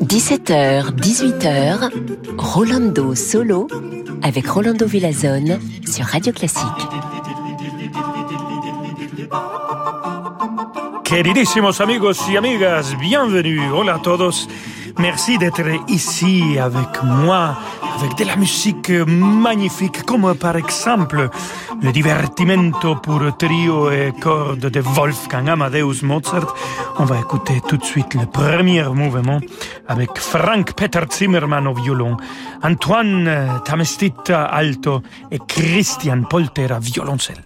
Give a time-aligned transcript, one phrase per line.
[0.00, 1.90] 17h, 18h,
[2.36, 3.68] Rolando Solo
[4.22, 6.66] avec Rolando Villazone sur Radio Classique.
[11.04, 13.70] Queridísimos amigos y amigas, bienvenue.
[13.70, 14.48] Hola a todos.
[14.98, 17.56] Merci d'être ici avec moi,
[17.96, 21.28] avec de la musique magnifique, comme par exemple
[21.82, 26.54] le divertimento pour trio et cordes de Wolfgang Amadeus Mozart.
[26.98, 29.40] On va écouter tout de suite le premier mouvement
[29.86, 32.16] avec Frank Peter Zimmermann au violon,
[32.62, 37.45] Antoine Tamestita alto et Christian Polter à violoncelle.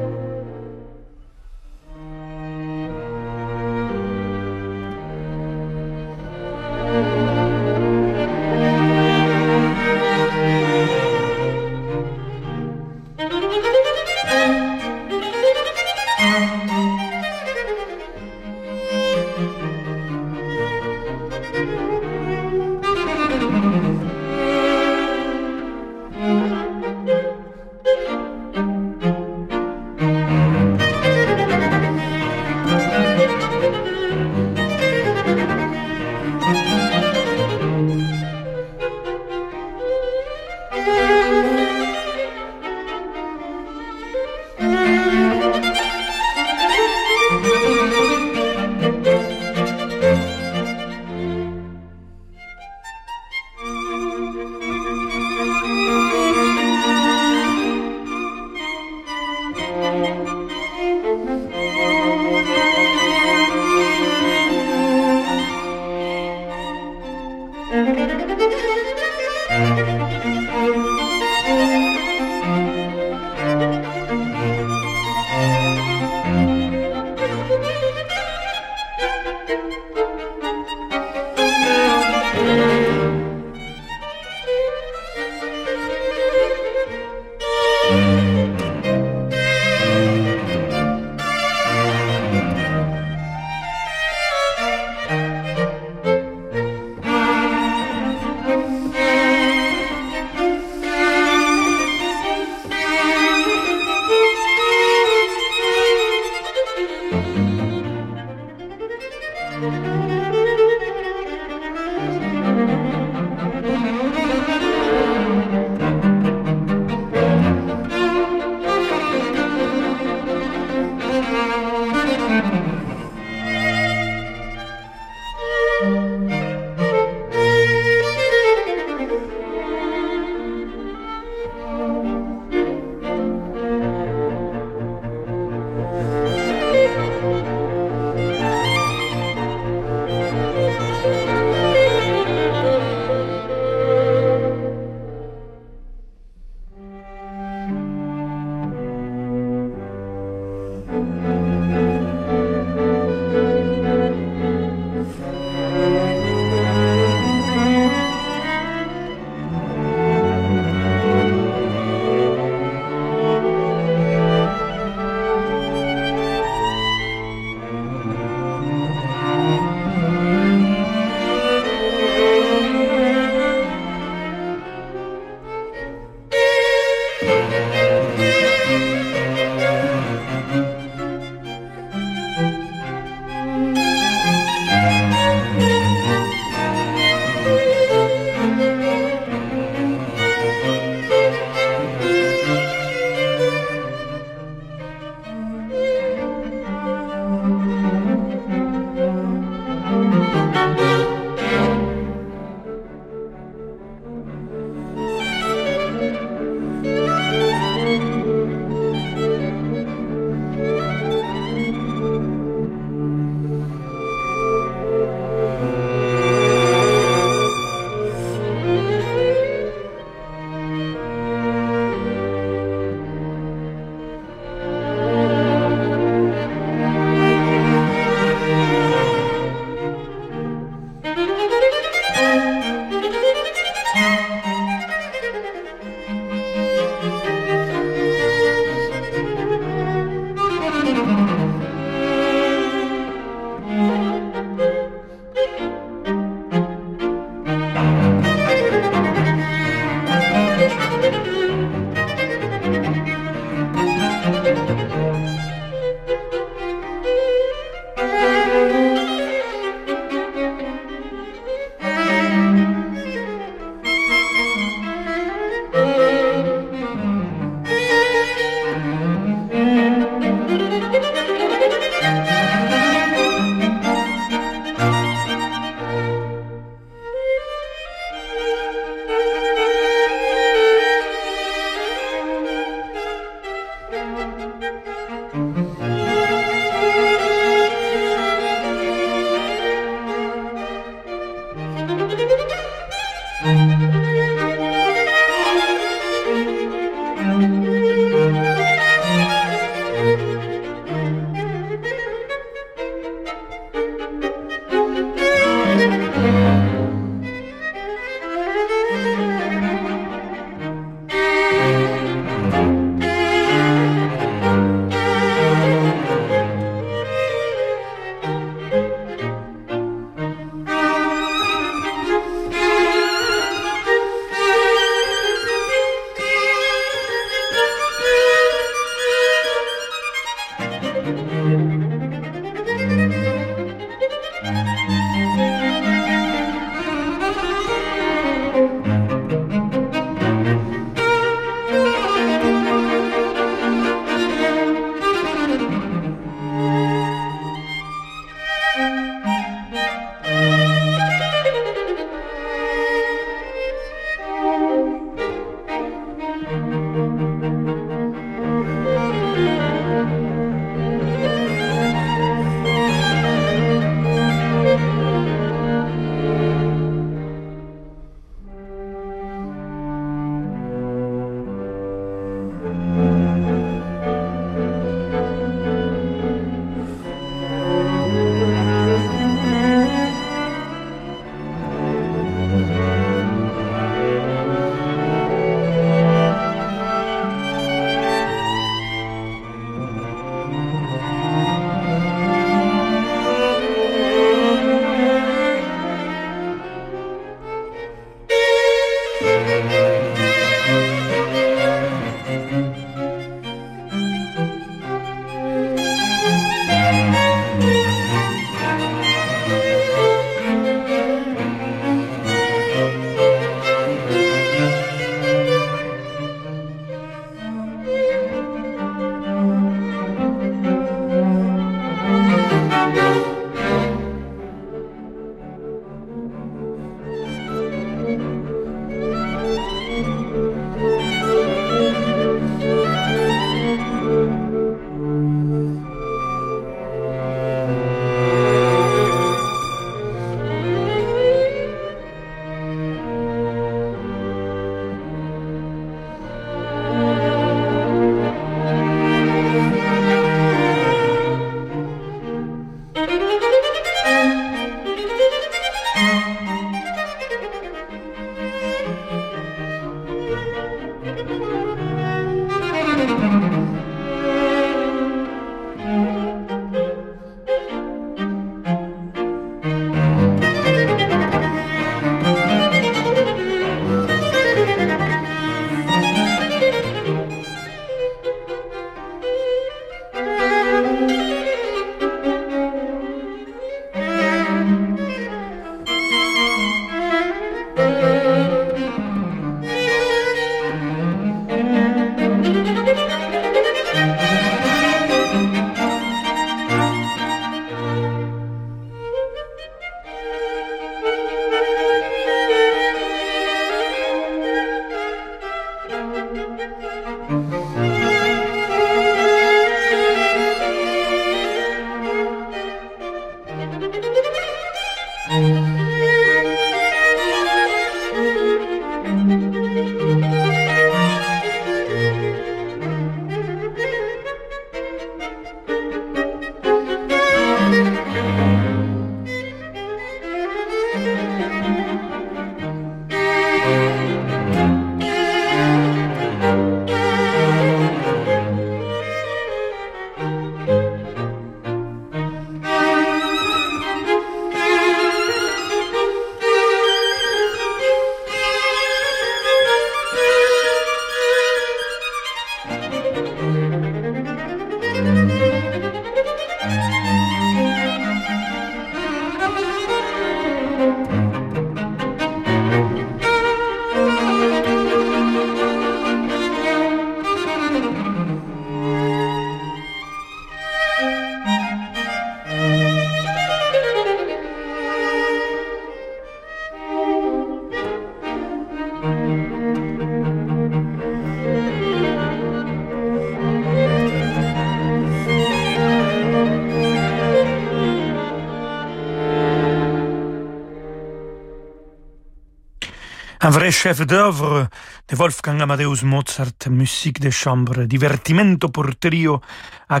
[593.50, 594.68] Un vrai chef-d'œuvre
[595.08, 599.40] de Wolfgang Amadeus Mozart, musique de chambre, divertimento pour trio
[599.88, 600.00] à.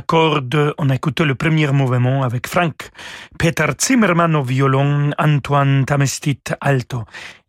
[0.78, 2.92] On a écouté le premier mouvement avec Frank
[3.40, 7.02] Peter Zimmermann au violon, Antoine Tamestit alto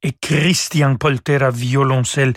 [0.04, 2.34] et Christian Polter à violoncelle.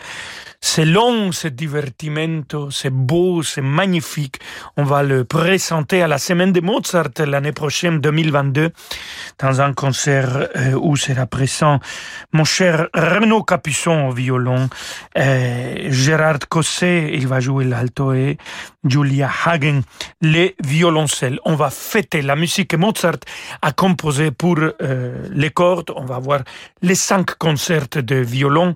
[0.67, 4.37] C'est long, ce divertimento, c'est beau, c'est magnifique.
[4.79, 8.71] On va le présenter à la semaine de Mozart l'année prochaine, 2022,
[9.41, 11.81] dans un concert euh, où sera présent
[12.33, 14.71] mon cher Renaud Capuçon au violon,
[15.19, 18.39] euh, Gérard Cosset, il va jouer l'alto et
[18.89, 19.83] Julia Hagen,
[20.23, 21.41] les violoncelles.
[21.45, 23.21] On va fêter la musique que Mozart
[23.61, 25.93] a composée pour euh, les cordes.
[25.95, 26.41] On va voir
[26.81, 28.75] les cinq concerts de violon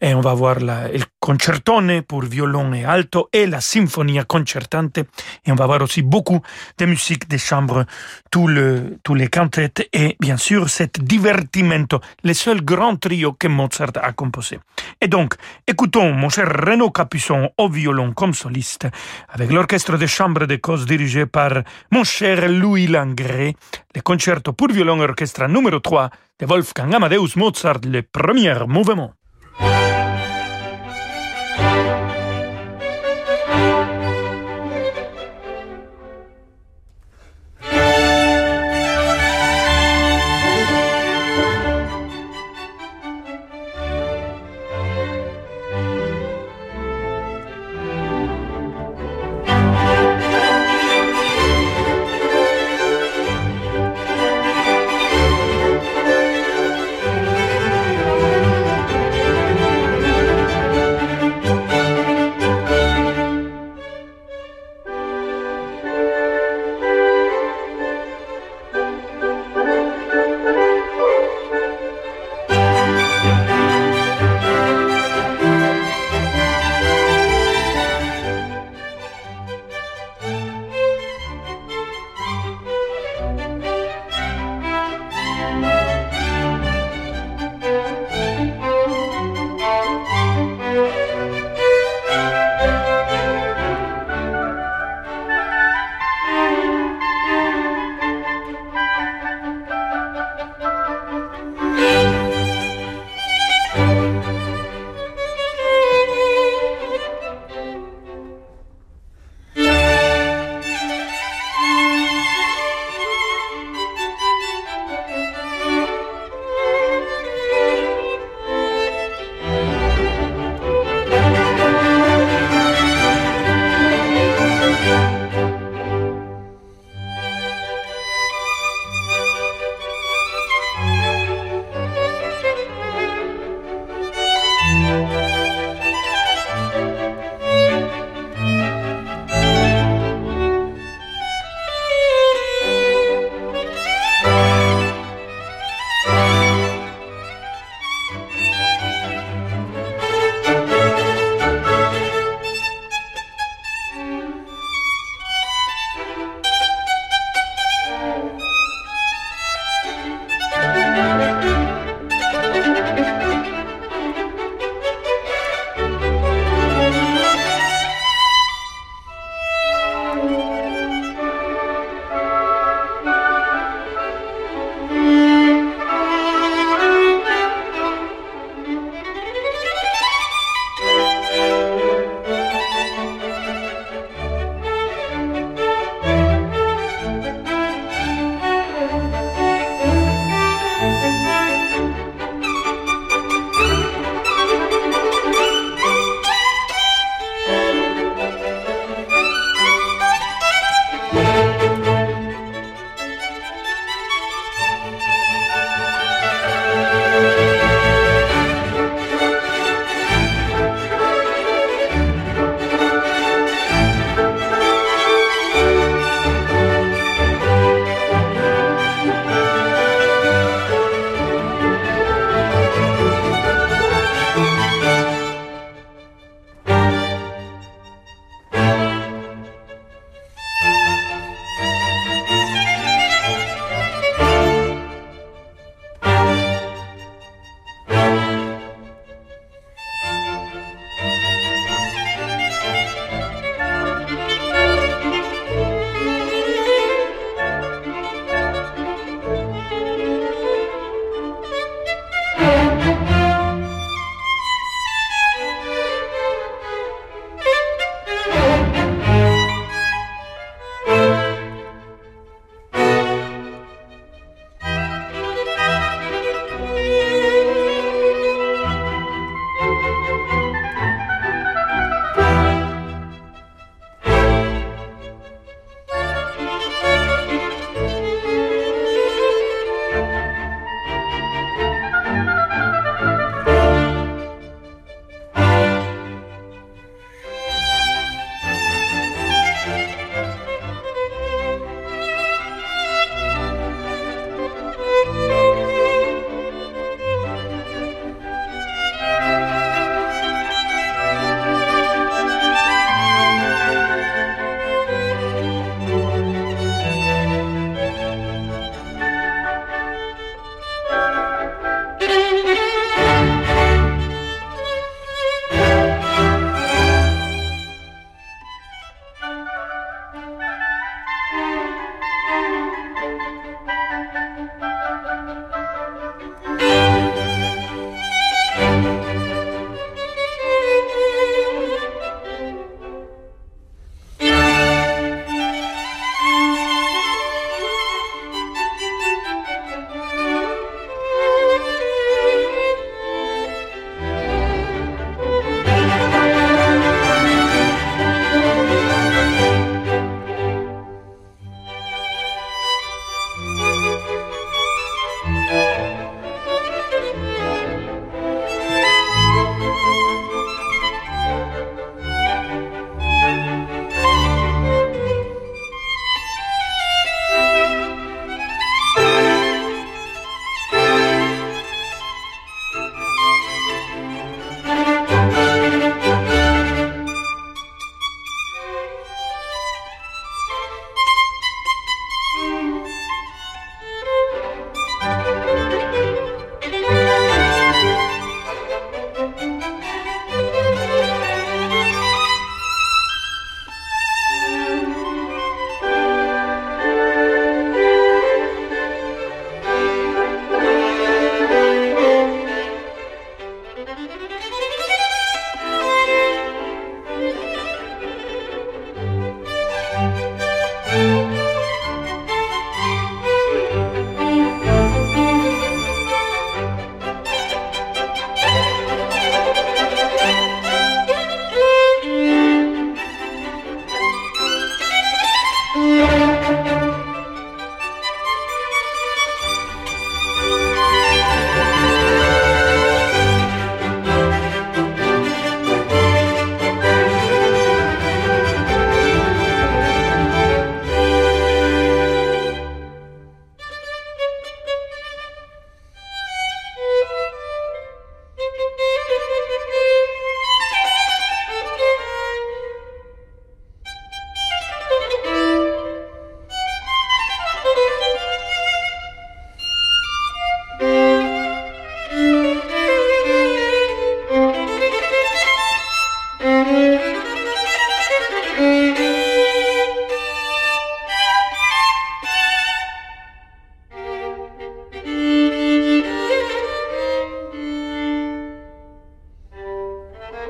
[0.00, 0.88] et on va voir la,
[1.24, 4.98] concertone pour violon et alto et la Sinfonia concertante.
[4.98, 6.40] Et on va voir aussi beaucoup
[6.76, 7.86] de musique de chambre,
[8.30, 13.48] tous le, tous les cantettes et bien sûr cet divertimento, le seul grand trio que
[13.48, 14.60] Mozart a composé.
[15.00, 15.34] Et donc,
[15.66, 18.86] écoutons mon cher Renaud Capuçon au violon comme soliste
[19.30, 23.56] avec l'orchestre de chambre de cause dirigé par mon cher Louis Langré,
[23.94, 26.10] le concerto pour violon et orchestre numéro 3
[26.40, 29.14] de Wolfgang Amadeus Mozart, le premier mouvement.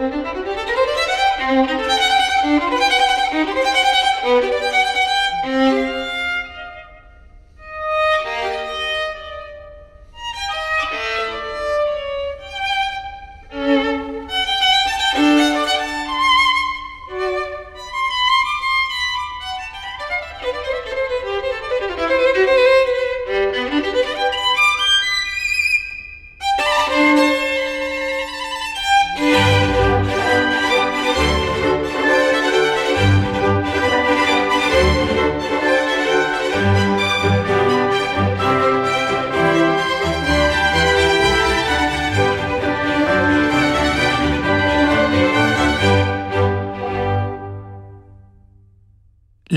[0.05, 0.27] Thank
[4.63, 4.74] you.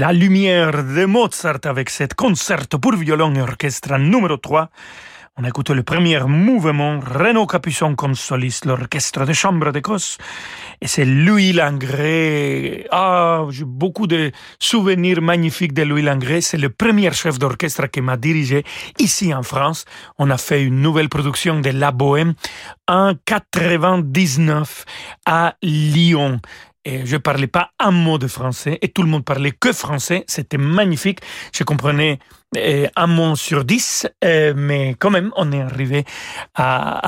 [0.08, 4.70] La lumière de Mozart avec cette concerto pour violon et orchestre numéro 3.
[5.36, 10.18] On a écouté le premier mouvement, Renaud Capuçon comme soliste, l'orchestre de chambre d'Écosse.
[10.80, 12.88] Et c'est Louis Langré.
[12.90, 16.40] Ah, j'ai beaucoup de souvenirs magnifiques de Louis Langré.
[16.40, 18.64] C'est le premier chef d'orchestre qui m'a dirigé
[19.00, 19.84] ici en France.
[20.18, 22.34] On a fait une nouvelle production de La Bohème
[22.88, 24.86] en 99
[25.26, 26.40] à Lyon
[26.88, 30.24] et je parlais pas un mot de français et tout le monde parlait que français.
[30.28, 31.20] C'était magnifique.
[31.54, 32.18] Je comprenais
[32.56, 36.06] un mot sur dix, euh, mais quand même, on est arrivé
[36.56, 37.02] à,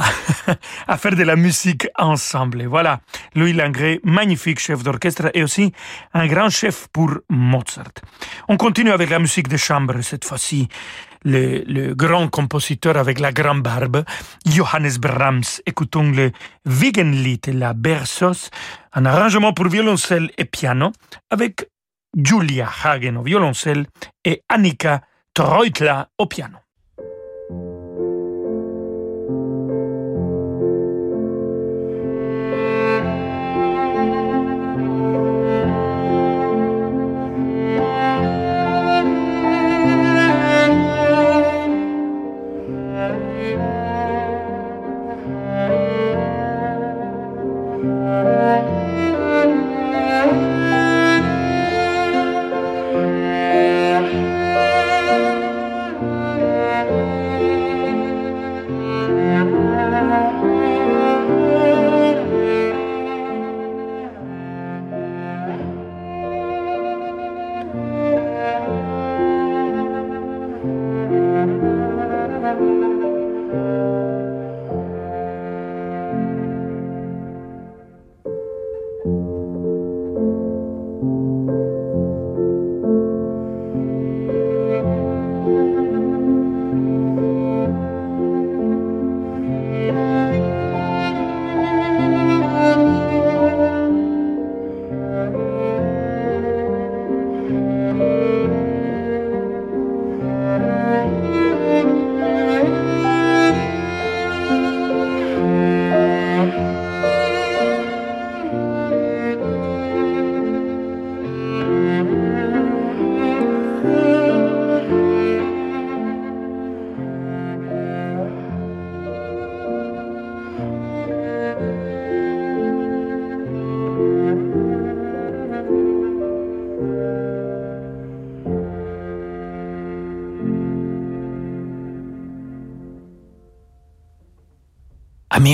[0.88, 2.66] à faire de la musique ensemble.
[2.66, 3.00] voilà,
[3.36, 5.72] Louis Langré, magnifique chef d'orchestre et aussi
[6.14, 7.94] un grand chef pour Mozart.
[8.48, 10.68] On continue avec la musique de chambre cette fois-ci
[11.24, 14.04] le, grand compositeur avec la grande barbe,
[14.46, 15.62] Johannes Brahms.
[15.66, 16.32] Écoutons le
[16.66, 18.50] Wiegenlied, la Berceuse,
[18.94, 20.92] un arrangement pour violoncelle et piano
[21.30, 21.70] avec
[22.16, 23.86] Julia Hagen au violoncelle
[24.26, 25.02] et Annika
[25.40, 26.58] Treutler au piano.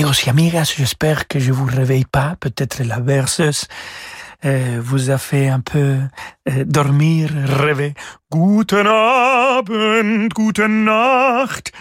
[0.06, 2.36] Amigos amigas, j'espère que je vous réveille pas.
[2.38, 3.66] Peut-être la berceuse
[4.44, 5.96] vous a fait un peu
[6.48, 7.94] euh, dormir, rêver.
[8.30, 11.72] Guten Abend, guten Nacht.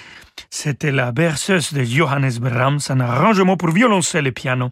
[0.49, 4.71] C'était la berceuse de Johannes Brahms, un arrangement pour violoncelle et piano.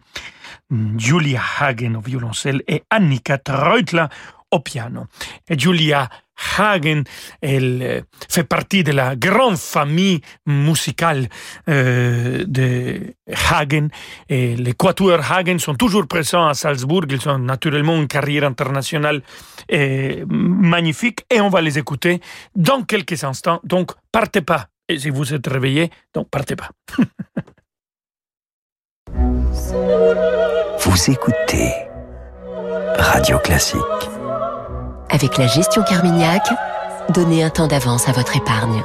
[0.98, 4.06] Julia Hagen au violoncelle et Annika Treutler
[4.50, 5.06] au piano.
[5.48, 6.10] Et Julia
[6.58, 7.04] Hagen,
[7.42, 11.28] elle euh, fait partie de la grande famille musicale
[11.70, 13.16] euh, de
[13.52, 13.88] Hagen.
[14.30, 17.06] Et les quatuors Hagen sont toujours présents à Salzbourg.
[17.10, 19.22] Ils ont naturellement une carrière internationale
[19.72, 22.20] euh, magnifique et on va les écouter
[22.56, 23.60] dans quelques instants.
[23.64, 24.68] Donc, partez pas.
[24.90, 26.70] Et si vous êtes réveillé, donc partez pas.
[30.80, 31.72] vous écoutez
[32.98, 34.23] Radio Classique.
[35.10, 36.44] Avec la gestion Carmignac,
[37.10, 38.84] donnez un temps d'avance à votre épargne.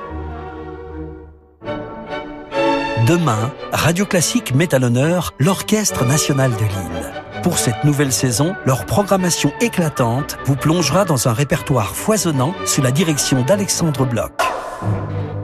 [3.07, 7.43] Demain, Radio Classique met à l'honneur l'Orchestre national de Lille.
[7.43, 12.91] Pour cette nouvelle saison, leur programmation éclatante vous plongera dans un répertoire foisonnant sous la
[12.91, 14.33] direction d'Alexandre Bloch.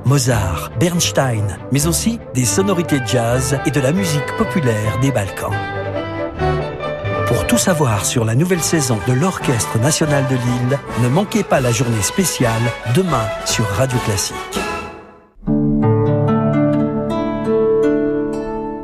[0.04, 5.73] Mozart, Bernstein, mais aussi des sonorités jazz et de la musique populaire des Balkans
[7.34, 11.58] Pour tout savoir sur la nouvelle saison de l'Orchestre national de Lille, ne manquez pas
[11.58, 12.62] la journée spéciale
[12.94, 14.36] demain sur Radio Classique.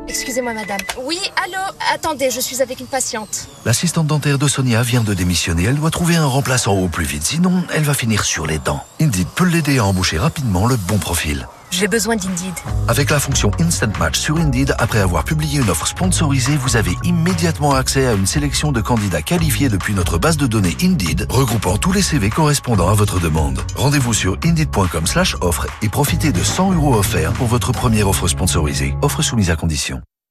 [0.08, 0.80] Excusez-moi madame.
[1.04, 1.62] Oui, allô?
[1.94, 3.46] Attendez, je suis avec une patiente.
[3.64, 5.66] L'assistante dentaire de Sonia vient de démissionner.
[5.66, 8.82] Elle doit trouver un remplaçant au plus vite, sinon elle va finir sur les dents.
[9.00, 11.46] Indeed peut l'aider à embaucher rapidement le bon profil.
[11.70, 12.54] J'ai besoin d'Indeed.
[12.88, 16.92] Avec la fonction Instant Match sur Indeed, après avoir publié une offre sponsorisée, vous avez
[17.04, 21.78] immédiatement accès à une sélection de candidats qualifiés depuis notre base de données Indeed, regroupant
[21.78, 23.60] tous les CV correspondant à votre demande.
[23.76, 28.28] Rendez-vous sur indeed.com slash offre et profitez de 100 euros offerts pour votre première offre
[28.28, 28.94] sponsorisée.
[29.02, 30.02] Offre soumise à condition.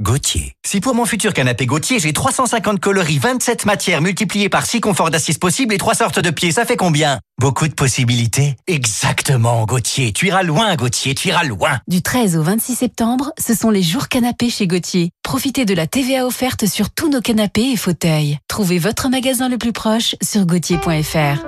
[0.00, 0.54] Gauthier.
[0.66, 5.10] Si pour mon futur canapé Gauthier, j'ai 350 coloris, 27 matières multipliées par 6 conforts
[5.10, 7.20] d'assises possibles et 3 sortes de pieds, ça fait combien?
[7.40, 10.12] Beaucoup de possibilités Exactement, Gauthier.
[10.12, 11.78] Tu iras loin, Gauthier, tu iras loin.
[11.86, 15.10] Du 13 au 26 septembre, ce sont les jours canapés chez Gauthier.
[15.22, 18.38] Profitez de la TVA offerte sur tous nos canapés et fauteuils.
[18.48, 21.44] Trouvez votre magasin le plus proche sur gauthier.fr.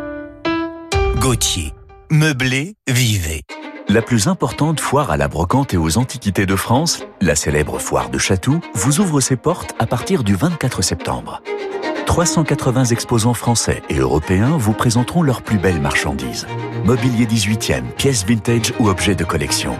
[1.19, 1.73] Gauthier.
[2.11, 3.43] Meublé, vivez.
[3.89, 8.11] La plus importante foire à la brocante et aux antiquités de France, la célèbre foire
[8.11, 11.41] de Chatou, vous ouvre ses portes à partir du 24 septembre.
[12.05, 16.49] 380 exposants français et européens vous présenteront leurs plus belles marchandises.
[16.85, 19.77] Mobilier 18e, pièces vintage ou objets de collection.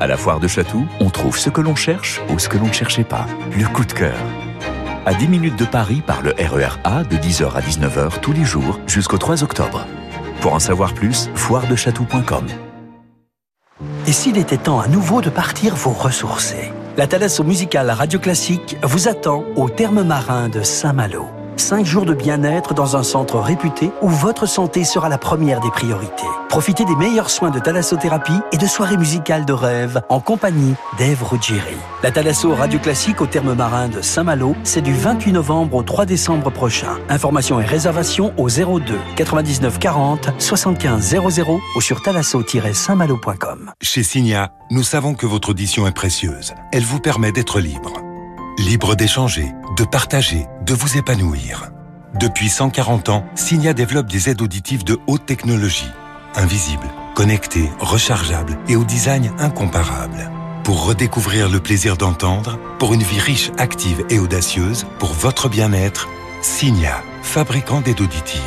[0.00, 2.66] À la foire de Chatou, on trouve ce que l'on cherche ou ce que l'on
[2.66, 3.26] ne cherchait pas.
[3.56, 4.18] Le coup de cœur.
[5.06, 8.44] À 10 minutes de Paris par le RER A de 10h à 19h tous les
[8.44, 9.86] jours jusqu'au 3 octobre.
[10.40, 12.46] Pour en savoir plus, foiredechatou.com.
[14.06, 18.76] Et s'il était temps à nouveau de partir vous ressourcer La Thalasso musicale Radio Classique
[18.82, 21.26] vous attend au terme marin de Saint-Malo.
[21.56, 25.70] Cinq jours de bien-être dans un centre réputé où votre santé sera la première des
[25.70, 26.26] priorités.
[26.48, 31.22] Profitez des meilleurs soins de thalassothérapie et de soirées musicales de rêve en compagnie d'Ève
[31.22, 31.76] Ruggieri.
[32.02, 36.06] La Thalasso Radio Classique au terme marin de Saint-Malo, c'est du 28 novembre au 3
[36.06, 36.98] décembre prochain.
[37.08, 43.72] Informations et réservations au 02 99 40 75 00 ou sur thalasso-saintmalo.com.
[43.80, 46.52] Chez Signa, nous savons que votre audition est précieuse.
[46.72, 48.03] Elle vous permet d'être libre.
[48.58, 51.72] Libre d'échanger, de partager, de vous épanouir.
[52.20, 55.90] Depuis 140 ans, Signa développe des aides auditives de haute technologie,
[56.36, 56.86] invisibles,
[57.16, 60.30] connectées, rechargeables et au design incomparable.
[60.62, 66.08] Pour redécouvrir le plaisir d'entendre, pour une vie riche, active et audacieuse, pour votre bien-être,
[66.40, 68.40] Signa, fabricant d'aides auditives.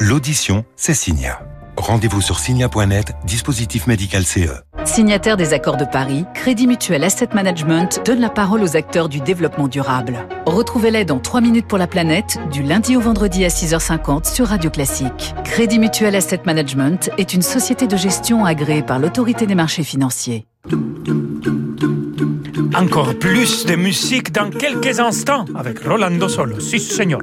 [0.00, 1.51] L'audition, c'est Signa.
[1.82, 4.62] Rendez-vous sur signa.net, dispositif médical CE.
[4.84, 9.20] Signataire des accords de Paris, Crédit Mutuel Asset Management donne la parole aux acteurs du
[9.20, 10.28] développement durable.
[10.46, 14.70] Retrouvez-les dans 3 minutes pour la planète, du lundi au vendredi à 6h50 sur Radio
[14.70, 15.34] Classique.
[15.42, 20.46] Crédit Mutuel Asset Management est une société de gestion agréée par l'autorité des marchés financiers.
[22.76, 26.60] Encore plus de musique dans quelques instants avec Rolando Solo.
[26.60, 27.22] Si, señor.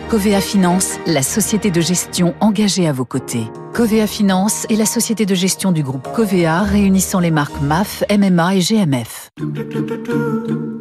[0.11, 3.45] Covea Finance, la société de gestion engagée à vos côtés.
[3.73, 8.55] Covea Finance est la société de gestion du groupe Covea réunissant les marques MAF, MMA
[8.55, 9.29] et GMF.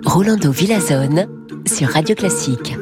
[0.04, 1.28] Rolando Villazone
[1.64, 2.74] sur Radio Classique.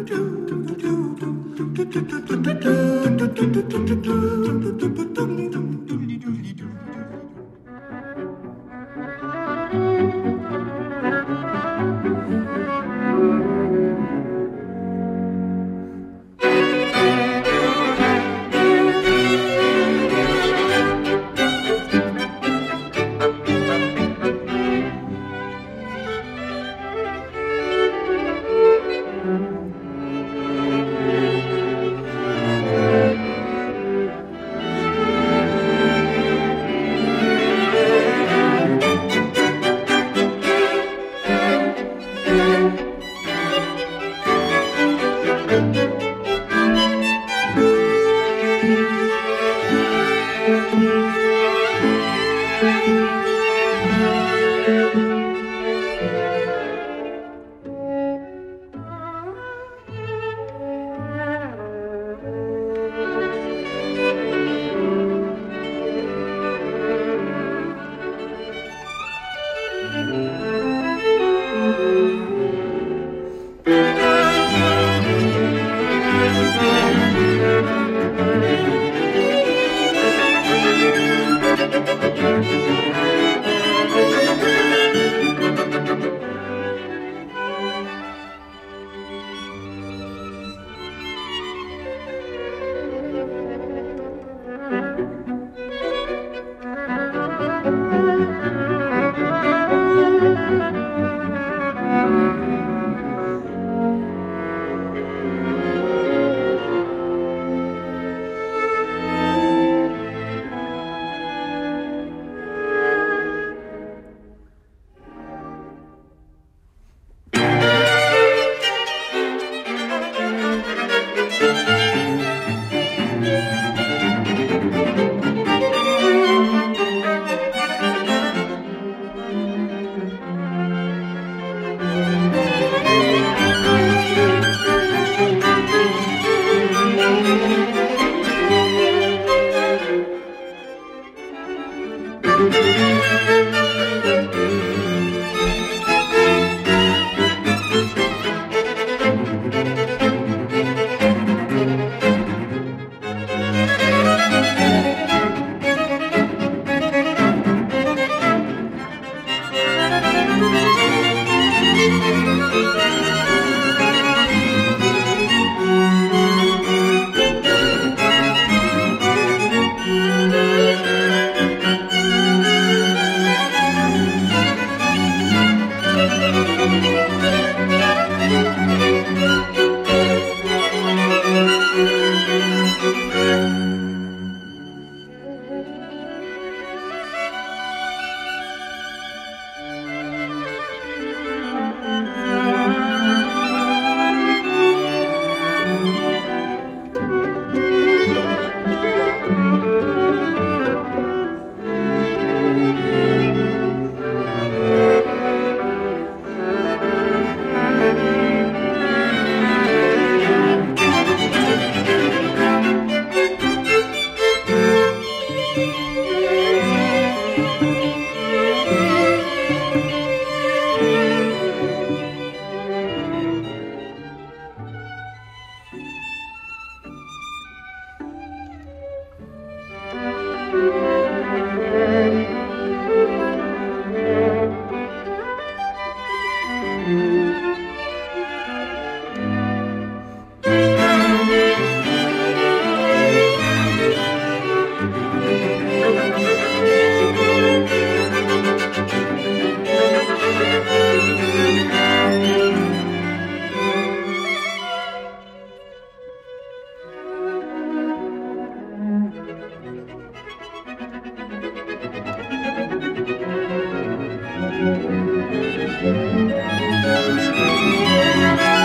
[267.79, 268.58] Música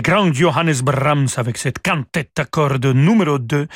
[0.00, 3.66] le grand Johannes Brahms avec cette quintette à cordes numéro 2.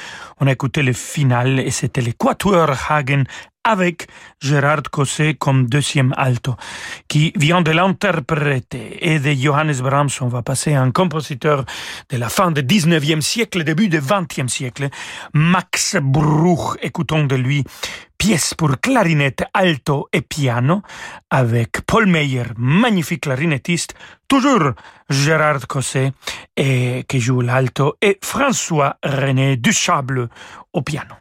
[0.40, 3.24] On a écouté le final et c'était le Quatuor Hagen
[3.64, 4.06] avec
[4.40, 6.54] Gérard Cosset comme deuxième alto,
[7.08, 8.98] qui vient de l'interpréter.
[9.00, 11.64] Et de Johannes Brahms, on va passer à un compositeur
[12.10, 14.88] de la fin du 19e siècle, début du 20e siècle,
[15.32, 16.78] Max Bruch.
[16.82, 17.64] Écoutons de lui
[18.18, 20.82] pièce pour clarinette, alto et piano,
[21.30, 23.94] avec Paul Meyer, magnifique clarinettiste,
[24.28, 24.72] toujours
[25.10, 26.12] Gérard Cosset,
[26.56, 30.28] et, qui joue l'alto, et François René Duchable
[30.72, 31.14] au piano.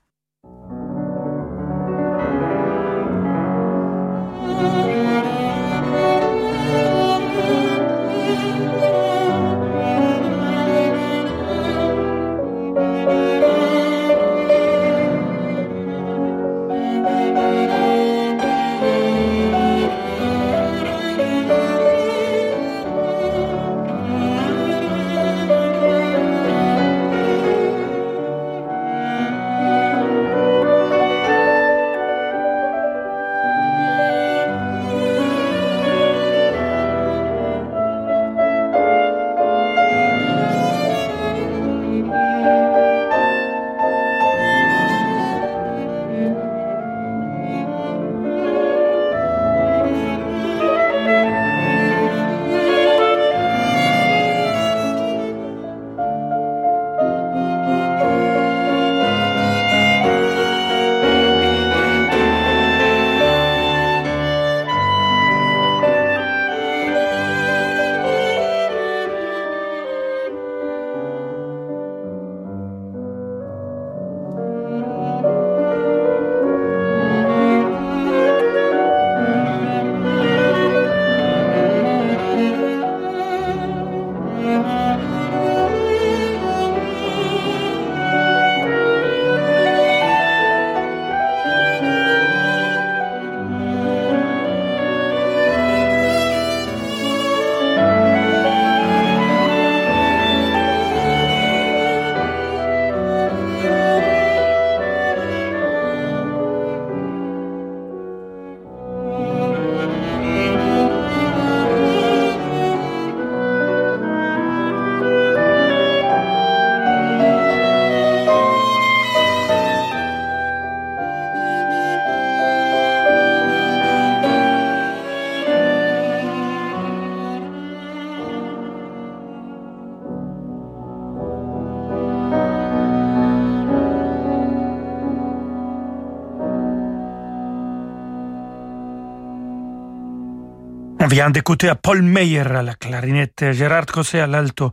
[141.30, 144.72] D'écouter à Paul Meyer à la clarinette, Gérard Cosset à l'alto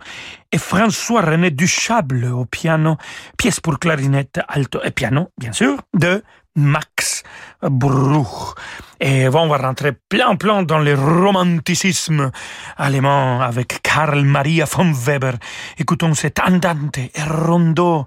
[0.51, 2.97] et François-René Duchable au piano,
[3.37, 6.23] pièce pour clarinette, alto et piano, bien sûr, de
[6.57, 7.23] Max
[7.63, 8.55] Bruch.
[9.01, 12.31] Et on va rentrer plein plein dans le romanticisme
[12.77, 15.35] allemand avec Karl Maria von Weber.
[15.79, 18.07] Écoutons cet andante et rondo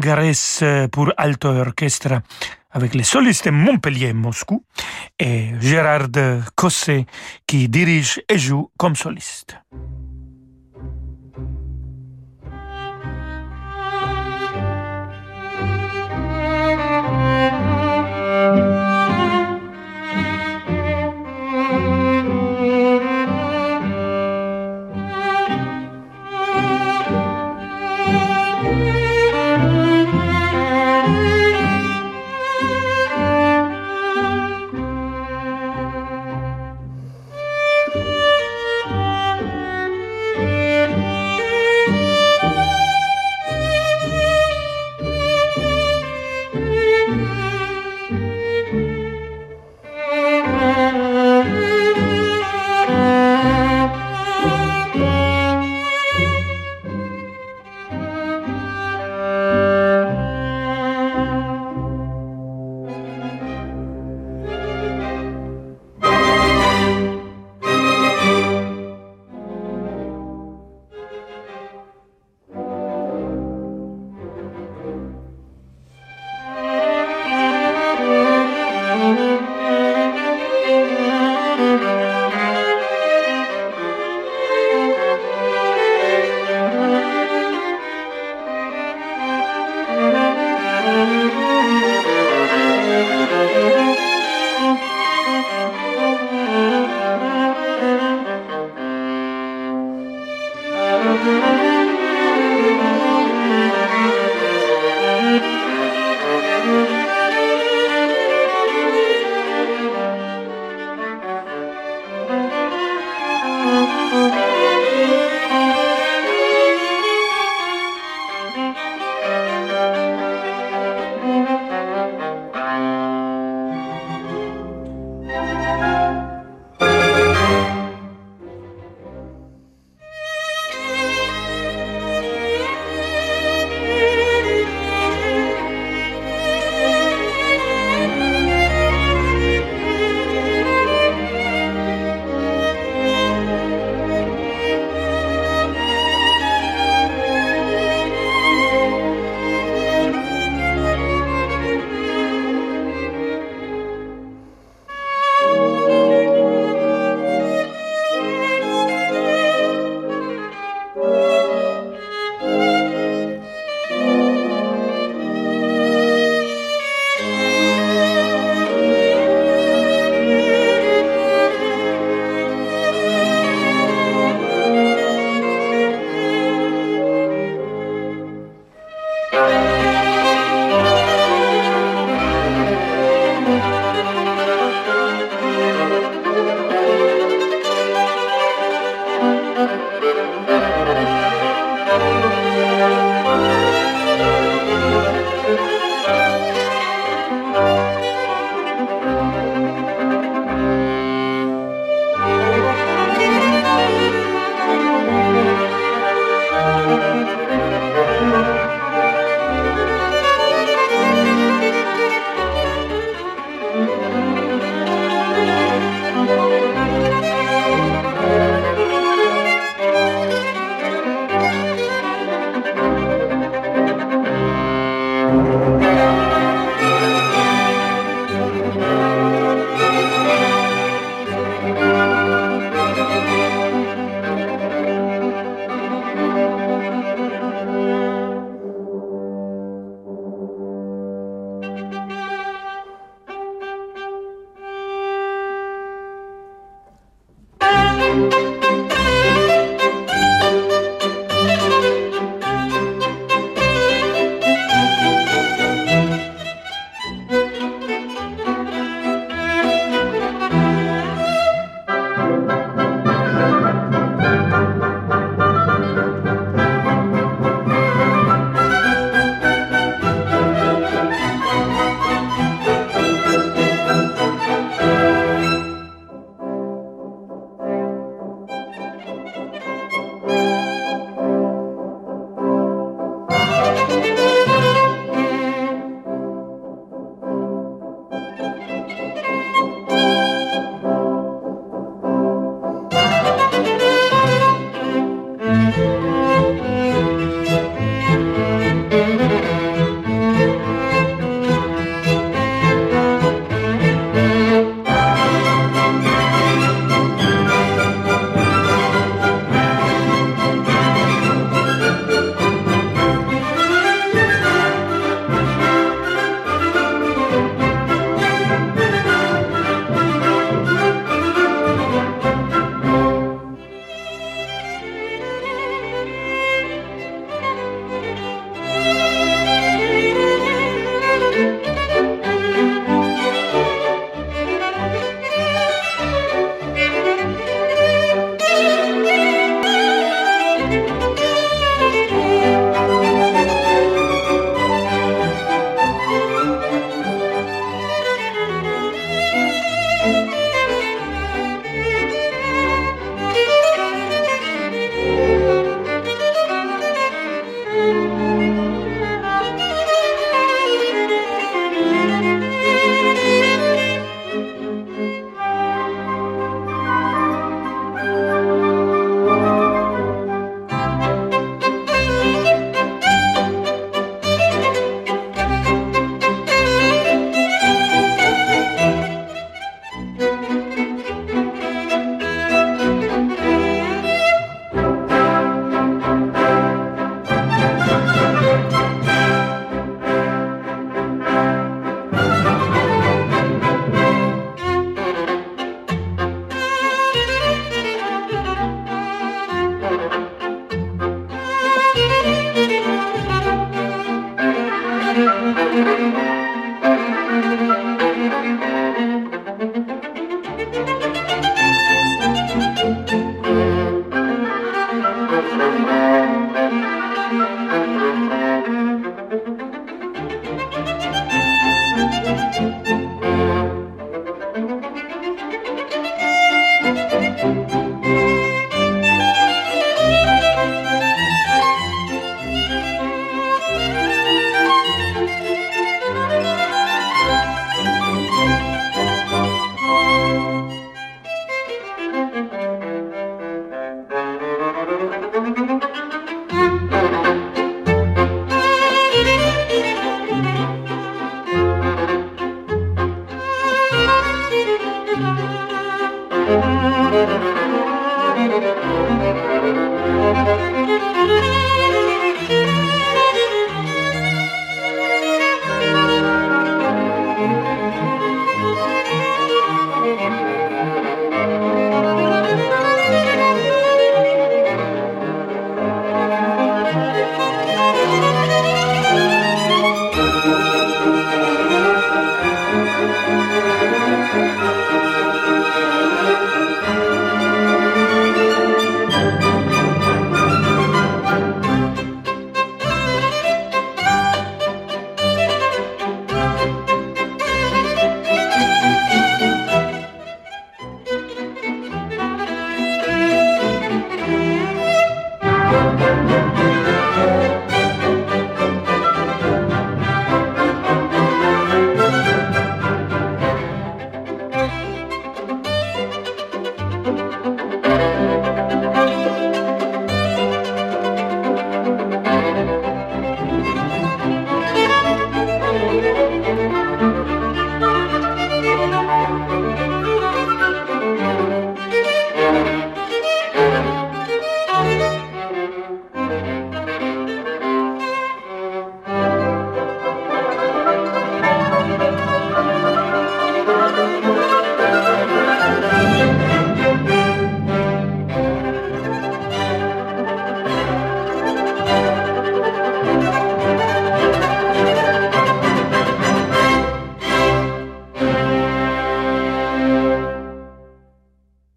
[0.00, 2.20] Grèce pour alto orchestre
[2.72, 4.64] avec les solistes Montpellier-Moscou
[5.18, 6.08] et Gérard
[6.54, 7.06] Cosset
[7.46, 9.56] qui dirige et joue comme soliste.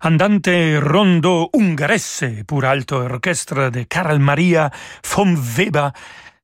[0.05, 5.93] Andante rondo ungherese pour alto et orchestre de Karl Maria von Weber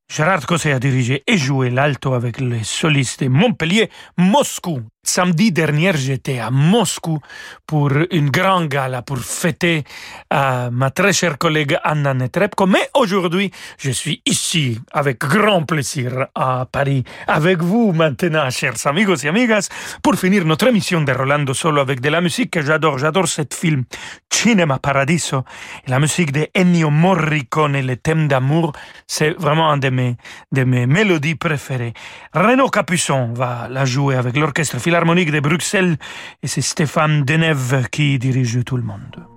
[0.09, 4.81] Gérard Cosset a dirigé et joué l'alto avec les solistes de Montpellier, Moscou.
[5.03, 7.19] Samedi dernier, j'étais à Moscou
[7.65, 9.83] pour une grande gala pour fêter
[10.31, 12.67] euh, ma très chère collègue Anna Netrebko.
[12.67, 13.49] Mais aujourd'hui,
[13.79, 19.69] je suis ici avec grand plaisir à Paris avec vous maintenant, chers amigos et amigas,
[20.03, 22.99] pour finir notre émission de Rolando Solo avec de la musique que j'adore.
[22.99, 23.85] J'adore cet film
[24.29, 25.43] Cinema Paradiso.
[25.87, 28.73] La musique de Ennio Morricone, le thème d'amour,
[29.07, 30.15] c'est vraiment un de mes,
[30.51, 31.93] de mes mélodies préférées.
[32.35, 35.95] Renaud Capuçon va la jouer avec l'orchestre Philharmonique de Bruxelles
[36.43, 39.30] et c'est Stéphane Deneuve qui dirige tout le monde.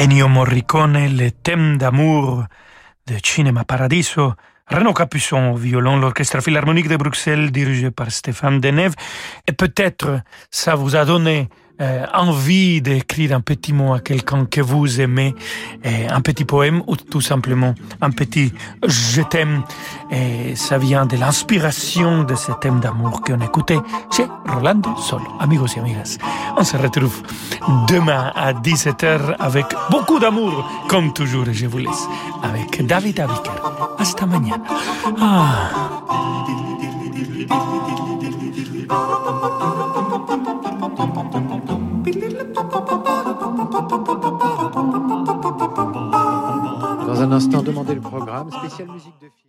[0.00, 2.44] Ennio Morricone, le thème d'amour
[3.06, 4.32] de Cinema Paradiso,
[4.66, 8.94] Renaud Capuçon au violon, l'Orchestre Philharmonique de Bruxelles dirigé par Stéphane Deneuve.
[9.46, 11.50] Et peut-être ça vous a donné
[11.80, 15.34] euh, envie d'écrire un petit mot à quelqu'un que vous aimez,
[15.84, 18.52] un petit poème ou tout simplement un petit
[18.86, 19.62] je t'aime.
[20.10, 23.78] Et ça vient de l'inspiration de ce thème d'amour qu'on écoutait
[24.10, 25.24] chez Rolando Solo.
[25.40, 26.18] Amigos et amigas,
[26.56, 27.22] on se retrouve
[27.88, 32.08] demain à 17h avec beaucoup d'amour, comme toujours, je vous laisse
[32.42, 33.50] avec David Abiker.
[33.98, 34.64] Hasta mañana.
[35.20, 35.90] Ah.
[47.06, 49.39] Dans un instant, demandez le programme spécial musique de film.